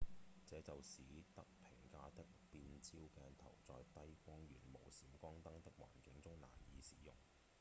[0.47, 1.03] 這就使
[1.35, 7.13] 得平價的變焦鏡頭在低光源、無閃光燈的環境中難以使用